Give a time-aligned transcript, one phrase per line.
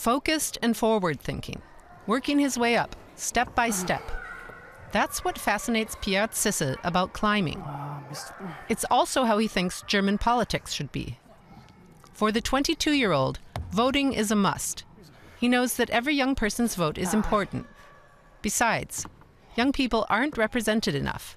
[0.00, 1.60] Focused and forward thinking,
[2.06, 4.02] working his way up, step by step.
[4.92, 7.62] That's what fascinates Pierre Zissel about climbing.
[8.70, 11.18] It's also how he thinks German politics should be.
[12.14, 13.40] For the 22 year old,
[13.72, 14.84] voting is a must.
[15.38, 17.66] He knows that every young person's vote is important.
[18.40, 19.04] Besides,
[19.54, 21.36] young people aren't represented enough.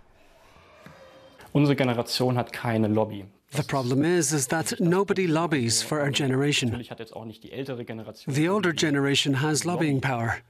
[1.54, 3.26] Unsere Generation hat keine Lobby.
[3.56, 6.70] The problem is, is that nobody lobbies for our generation.
[6.70, 8.34] Natürlich hat jetzt auch nicht die ältere Generation.
[8.34, 10.42] The older generation has lobbying power.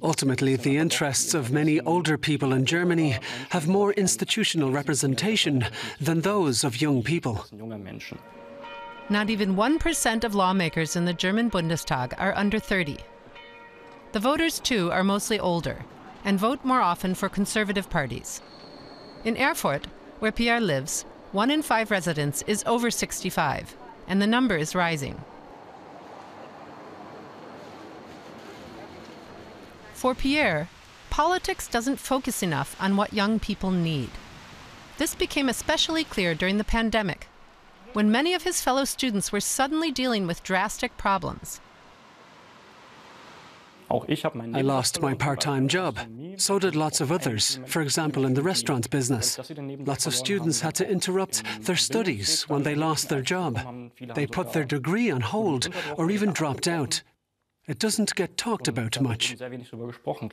[0.00, 3.18] Ultimately, the interests of many older people in Germany
[3.50, 5.64] have more institutional representation
[6.00, 7.44] than those of young people.
[9.08, 12.98] Not even 1% of lawmakers in the German Bundestag are under 30.
[14.12, 15.84] The voters, too, are mostly older
[16.24, 18.42] and vote more often for conservative parties.
[19.24, 19.86] In Erfurt,
[20.20, 21.04] where Pierre lives,
[21.36, 23.76] one in five residents is over 65,
[24.08, 25.22] and the number is rising.
[29.92, 30.70] For Pierre,
[31.10, 34.08] politics doesn't focus enough on what young people need.
[34.96, 37.26] This became especially clear during the pandemic,
[37.92, 41.60] when many of his fellow students were suddenly dealing with drastic problems.
[43.90, 45.98] I lost my part time job.
[46.36, 49.38] So did lots of others, for example, in the restaurant business.
[49.86, 53.58] Lots of students had to interrupt their studies when they lost their job.
[54.14, 57.02] They put their degree on hold or even dropped out.
[57.68, 59.36] It doesn't get talked about much.
[59.36, 60.30] sehr wenig darüber gesprochen.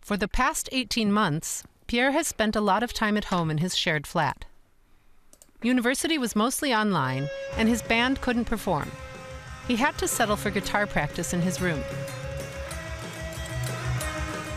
[0.00, 3.58] For the past 18 months, Pierre has spent a lot of time at home in
[3.58, 4.44] his shared flat.
[5.62, 8.90] University was mostly online, and his band couldn't perform.
[9.66, 11.82] He had to settle for guitar practice in his room.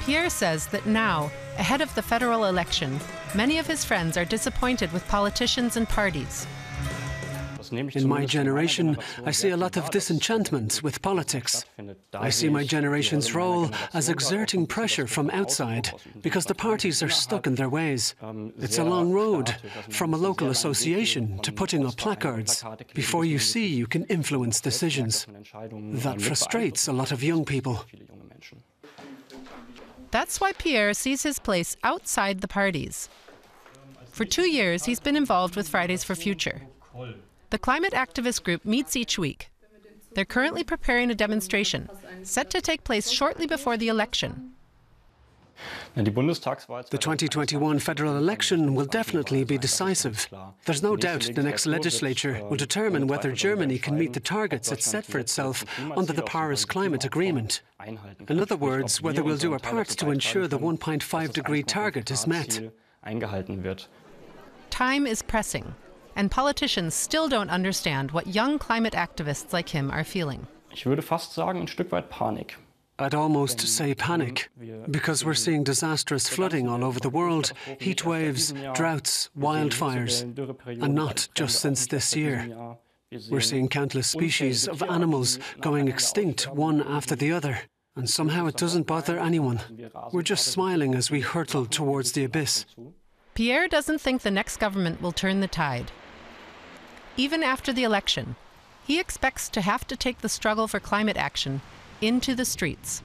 [0.07, 2.97] Pierre says that now, ahead of the federal election,
[3.35, 6.47] many of his friends are disappointed with politicians and parties.
[7.73, 11.65] In my generation, I see a lot of disenchantment with politics.
[12.13, 15.91] I see my generation's role as exerting pressure from outside
[16.21, 18.15] because the parties are stuck in their ways.
[18.59, 19.53] It's a long road
[19.89, 22.63] from a local association to putting up placards
[22.93, 25.27] before you see you can influence decisions.
[26.05, 27.85] That frustrates a lot of young people.
[30.11, 33.09] That's why Pierre sees his place outside the parties.
[34.11, 36.61] For two years, he's been involved with Fridays for Future.
[37.49, 39.49] The climate activist group meets each week.
[40.15, 41.89] They're currently preparing a demonstration,
[42.23, 44.53] set to take place shortly before the election.
[45.95, 50.27] Ja, die Bundestagswahl The 2021 federal election will definitely be decisive.
[50.65, 54.83] There's no doubt the next legislature will determine whether Germany can meet the targets it
[54.83, 55.65] set for itself
[55.95, 57.61] under the Paris Climate Agreement.
[58.29, 62.27] In other words, whether we'll do our part to ensure the 1.5 degree target is
[62.27, 62.59] met.
[64.69, 65.75] Time is pressing,
[66.15, 70.47] and politicians still don't understand what young climate activists like him are feeling.
[70.71, 72.57] Ich würde fast sagen, ein Stück weit Panik.
[72.99, 74.49] I'd almost say panic,
[74.89, 80.23] because we're seeing disastrous flooding all over the world, heat waves, droughts, wildfires,
[80.81, 82.75] and not just since this year.
[83.29, 87.59] We're seeing countless species of animals going extinct one after the other,
[87.95, 89.61] and somehow it doesn't bother anyone.
[90.11, 92.65] We're just smiling as we hurtle towards the abyss.
[93.35, 95.91] Pierre doesn't think the next government will turn the tide.
[97.15, 98.35] Even after the election,
[98.83, 101.61] he expects to have to take the struggle for climate action
[102.01, 103.01] into the streets.